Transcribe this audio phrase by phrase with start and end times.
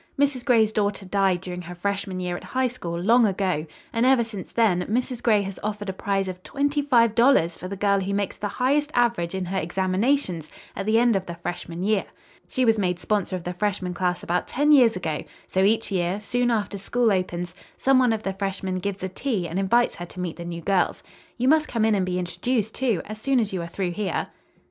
[0.19, 0.43] "Mrs.
[0.43, 4.51] Gray's daughter died during her freshman year at High School, long ago, and ever since
[4.51, 5.21] then, Mrs.
[5.21, 8.47] Gray has offered a prize of twenty five dollars for the girl who makes the
[8.47, 12.05] highest average in her examinations at the end of the freshman year.
[12.49, 16.19] She was made sponsor of the freshman class about ten years ago, so each year,
[16.19, 20.07] soon after school opens, some one of the freshmen gives a tea and invites her
[20.07, 21.03] to meet the new girls.
[21.37, 24.29] You must come in and be introduced, too, as soon as you are through here."